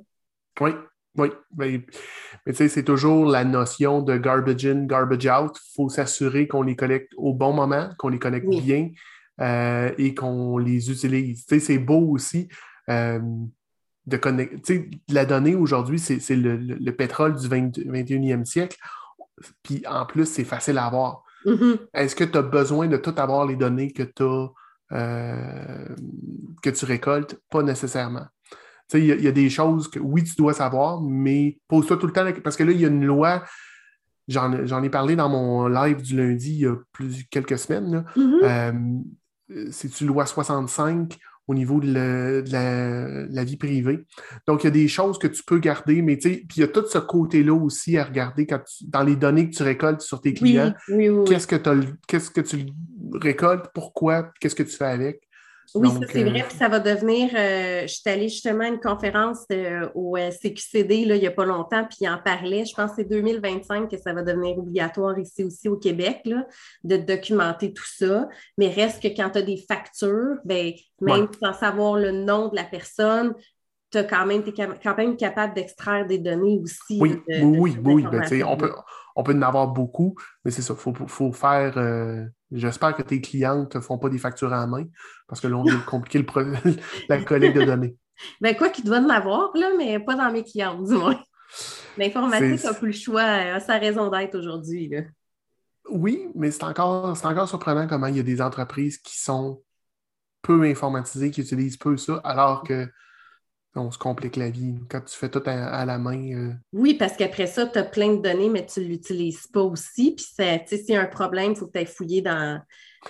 [0.60, 0.72] Oui,
[1.18, 1.30] oui.
[1.58, 1.82] Mais,
[2.46, 5.58] mais tu sais, c'est toujours la notion de garbage in, garbage out.
[5.58, 8.60] Il faut s'assurer qu'on les collecte au bon moment, qu'on les collecte Oui.
[8.60, 8.90] bien
[9.40, 11.46] euh, et qu'on les utilise.
[11.46, 12.50] Tu sais, c'est beau aussi
[12.90, 13.20] euh,
[14.08, 14.90] de connecter.
[15.10, 18.78] La donnée aujourd'hui, c'est le, le- le pétrole du 20 21e siècle.
[19.64, 21.24] Puis en plus, c'est facile à avoir.
[21.46, 21.78] Mhm.
[21.94, 24.48] Est-ce que tu as besoin de tout avoir les données que, t'as,
[24.92, 25.86] euh,
[26.62, 27.40] que tu récoltes?
[27.50, 28.26] Pas nécessairement.
[28.90, 31.02] Tu sais, il y, a- il y a des choses que oui, tu dois savoir,
[31.02, 33.44] mais pose-toi tout le temps, parce que là, il y a une loi,
[34.28, 38.04] j'en ai- parlé dans mon live du lundi il y a plus, quelques semaines.
[38.16, 38.40] Mhm.
[38.44, 38.72] Euh,
[39.72, 41.18] C'est-tu loi 65
[41.52, 44.06] au niveau de, le- de la, la vie privée?
[44.48, 46.62] Donc, il y a des choses que tu peux garder, mais tu sais, puis il
[46.62, 49.64] y a tout ce côté-là aussi à regarder quand tu- dans les données que tu
[49.64, 50.74] récoltes sur tes clients.
[50.90, 51.10] oui, oui.
[51.10, 51.24] oui.
[51.26, 51.58] Qu'est-ce que,
[52.08, 52.66] qu'est-ce que tu
[53.14, 53.68] récoltes?
[53.74, 54.32] Pourquoi?
[54.40, 55.22] Qu'est-ce que tu fais avec?
[55.76, 56.44] Oui, ça c'est euh, vrai.
[56.48, 57.30] Puis ça va devenir.
[57.36, 61.28] euh, je suis allée justement à une conférence euh, au euh, CQCD là, il n'y
[61.28, 62.66] a pas longtemps, puis il en parlait.
[62.66, 66.46] Je pense que c'est 2025 que ça va devenir obligatoire ici aussi au Québec là,
[66.84, 68.28] de documenter tout ça.
[68.58, 71.28] Mais reste que quand tu as des factures, ben, même Ouais.
[71.42, 73.34] sans savoir le nom de la personne,
[73.92, 76.98] tu es quand même, cam- quand même capable d'extraire des données aussi.
[77.00, 78.04] Oui, de- oui, de oui.
[78.10, 78.72] Ben, on, peut,
[79.16, 80.74] on peut en avoir beaucoup, mais c'est ça.
[80.74, 81.78] Il faut, faut faire.
[81.78, 84.84] euh, J'espère que tes clientes ne font pas des factures à la main,
[85.28, 86.42] parce que là, on vient de compliquer le pro-
[87.10, 87.96] la collecte de données.
[88.40, 91.20] Ben, quoi qu'il doit en avoir, là, mais pas dans mes clients, du moins.
[91.98, 94.92] L'informatique n'a plus le choix, a sa raison d'être aujourd'hui.
[95.90, 99.62] Oui, mais c'est encore, c'est encore surprenant comment il y a des entreprises qui sont
[100.42, 102.88] peu informatisées, qui utilisent peu ça, alors que
[103.76, 104.76] on se complique la vie.
[104.90, 107.84] Quand tu fais tout à, à la main, euh, Oui, parce qu'après ça, tu as
[107.84, 110.14] plein de données, mais tu ne l'utilises pas aussi.
[110.16, 112.22] Puis, ça- tu sais, s'il y a un problème, il faut que tu ailles fouiller
[112.22, 112.62] dans,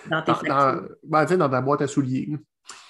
[0.10, 2.30] dans tes dans, dans- ben, dans ta boîte à souliers.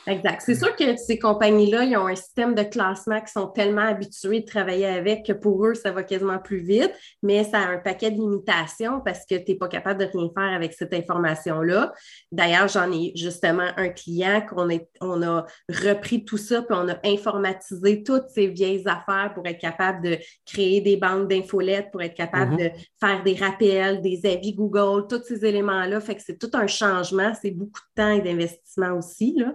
[0.08, 0.42] Exact.
[0.44, 4.40] C'est sûr que ces compagnies-là, ils ont un système de classement qui sont tellement habitués
[4.40, 7.78] de travailler avec que pour eux, ça va quasiment plus vite, mais ça a un
[7.78, 11.94] paquet de limitations parce que tu n'es pas capable de rien faire avec cette information-là.
[12.32, 16.90] D'ailleurs, j'en ai justement un client qu'on est, on a repris tout ça, puis on
[16.90, 22.02] a informatisé toutes ces vieilles affaires pour être capable de créer des banques d'infolettes, pour
[22.02, 22.58] être capable Mhm.
[22.58, 26.00] de faire des rappels, des avis Google, tous ces éléments-là.
[26.00, 29.36] Fait que c'est tout un changement, c'est beaucoup de temps et d'investissement aussi.
[29.38, 29.54] Là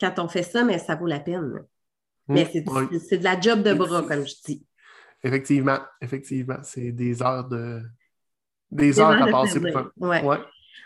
[0.00, 1.52] quand on fait ça, mais ça vaut la peine.
[1.54, 1.60] là.
[2.28, 3.00] Mais c'est du- oui.
[3.08, 4.64] c'est de la job de bras, comme je dis.
[5.22, 6.58] Effectivement, effectivement.
[6.62, 7.80] C'est des heures de.
[8.70, 9.90] Des Des heures à de passer pour.
[10.08, 10.22] Ouais.
[10.24, 10.38] Ouais.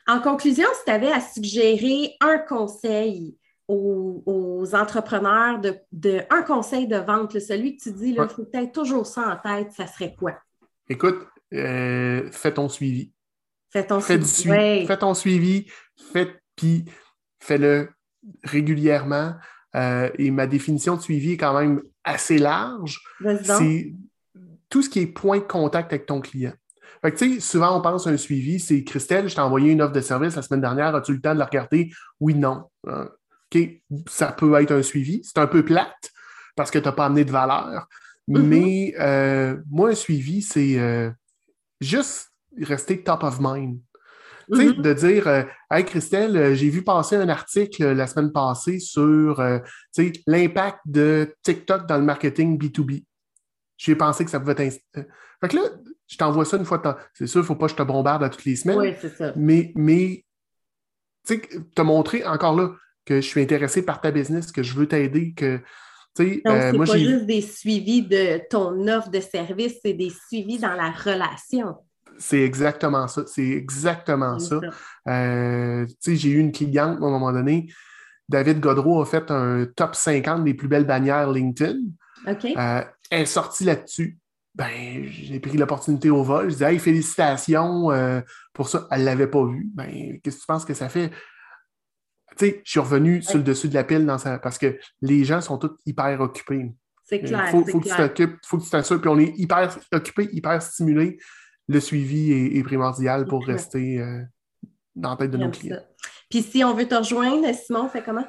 [0.07, 3.37] En conclusion, si tu avais à suggérer un conseil
[3.69, 8.21] aux, aux entrepreneurs, de, de- un conseil de vente, là, celui que tu dis, il
[8.21, 8.29] Ouais.
[8.29, 10.35] faut peut-être toujours ça en tête, ça serait quoi?
[10.89, 13.13] Écoute, euh, fais ton suivi.
[13.71, 14.51] Fais ton Fais, du suivi.
[14.57, 14.87] suivi.
[14.87, 15.71] Fais ton suivi,
[16.13, 16.85] fais, puis
[17.39, 17.89] fais-le
[18.45, 19.35] régulièrement.
[19.77, 23.01] Euh, et ma définition de suivi est quand même assez large.
[23.45, 23.95] C'est
[24.69, 26.53] tout ce qui est point de contact avec ton client.
[27.03, 29.73] Fait que, tu sais, souvent, on pense à un suivi, c'est Christelle, je t'ai envoyé
[29.73, 31.91] une offre de service la semaine dernière, as-tu le temps de la regarder?
[32.19, 32.65] Oui, non.
[32.89, 33.07] Euh,
[33.53, 33.69] OK,
[34.07, 35.23] ça peut être un suivi.
[35.25, 36.11] C'est un peu plate
[36.57, 37.89] parce que tu n'as pas amené de valeur.
[38.29, 38.43] Mm-hmm.
[38.43, 41.13] Mais euh, moi, un suivi, c'est
[41.81, 42.31] juste
[42.61, 43.81] rester top of mind.
[44.51, 44.81] Mm-hmm.
[44.83, 49.43] de dire Hey Christelle, j'ai vu passer un article la semaine passée sur
[50.27, 53.05] l'impact de TikTok dans le marketing B2B.
[53.77, 54.81] J'ai pensé que ça pouvait être.
[55.41, 55.63] Fait que là,
[56.07, 56.97] je t'envoie ça une fois de temps.
[57.15, 58.79] C'est sûr, il ne faut pas que je te bombarde à toutes les semaines.
[58.79, 59.33] Oui, c'est ça.
[59.37, 60.25] Mais, mais
[61.27, 61.41] tu sais,
[61.75, 62.73] te montrer encore là
[63.05, 65.61] que je suis intéressé par ta business, que je veux t'aider, que.
[66.19, 70.59] Donc, euh, c'est pas juste des suivis de ton offre de service, c'est des suivis
[70.59, 71.77] dans la relation.
[72.21, 73.25] C'est exactement ça.
[73.27, 74.61] C'est exactement ça.
[75.09, 77.73] Euh, j'ai eu une cliente à un moment donné.
[78.29, 81.79] David Godreau a fait un top 50 des plus belles bannières LinkedIn.
[82.29, 84.21] Euh, elle est sortie là-dessus
[84.55, 86.47] ben, j'ai pris l'opportunité au vol.
[86.47, 88.21] Je disais, hey, félicitations euh,
[88.53, 88.87] pour ça.
[88.91, 89.71] Elle ne l'avait pas vu.
[89.75, 91.11] Ben, qu'est-ce que tu penses que ça fait?
[92.37, 95.25] Tu sais, je suis revenu sur le dessus de la pile dans parce que les
[95.25, 96.73] gens sont tous hyper occupés.
[97.05, 97.47] C'est clair.
[97.47, 99.01] Il faut, que tu t'occupes, faut que tu t'assures.
[99.01, 101.19] Puis on est hyper occupé, hyper stimulé.
[101.73, 104.23] Le suivi est, primordial pour rester euh,
[104.97, 105.81] dans la tête de nos clients.
[106.29, 108.27] Puis si on veut te rejoindre, Simon, fait comment?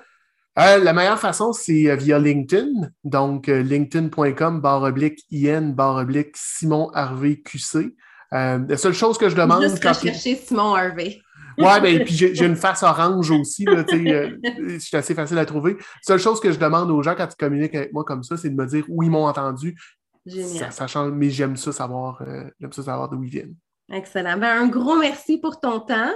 [0.60, 2.90] Euh, la meilleure façon, c'est euh, via LinkedIn.
[3.04, 7.96] Donc, euh, linkedin.com, barre oblique IN, barre oblique Simon Harvey QC.
[8.32, 9.64] la seule chose que je demande.
[9.64, 11.22] Juste quand chercher Simon Harvey.
[11.58, 13.64] ouais, ben, puis j'ai une face orange aussi.
[13.64, 15.74] Là, c'est assez facile à trouver.
[15.74, 18.36] La seule chose que je demande aux gens quand ils communiquent avec moi comme ça,
[18.36, 19.78] c'est de me dire où ils m'ont entendu.
[20.26, 20.72] Génial.
[20.72, 22.24] Ça, change, mais j'aime ça savoir,
[22.60, 23.56] j'aime ça savoir d'où ils viennent.
[23.92, 24.38] Excellent.
[24.38, 26.12] Ben, un gros merci pour ton temps.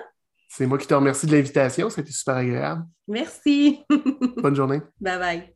[0.48, 1.90] C'est moi qui te remercie de l'invitation.
[1.90, 2.86] C'était super agréable.
[3.08, 3.84] Merci.
[4.38, 4.82] Bonne journée.
[5.02, 5.55] Bye bye.